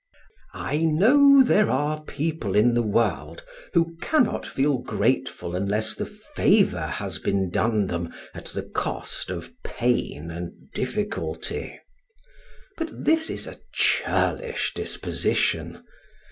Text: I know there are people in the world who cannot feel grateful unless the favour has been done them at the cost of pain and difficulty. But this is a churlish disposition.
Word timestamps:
I 0.55 0.77
know 0.79 1.43
there 1.43 1.69
are 1.69 2.03
people 2.03 2.55
in 2.55 2.73
the 2.73 2.81
world 2.81 3.45
who 3.75 3.97
cannot 4.01 4.47
feel 4.47 4.79
grateful 4.79 5.55
unless 5.55 5.93
the 5.93 6.07
favour 6.07 6.87
has 6.87 7.19
been 7.19 7.51
done 7.51 7.85
them 7.85 8.11
at 8.33 8.45
the 8.47 8.63
cost 8.63 9.29
of 9.29 9.51
pain 9.63 10.31
and 10.31 10.71
difficulty. 10.73 11.79
But 12.77 13.05
this 13.05 13.29
is 13.29 13.45
a 13.45 13.57
churlish 13.71 14.73
disposition. 14.73 15.83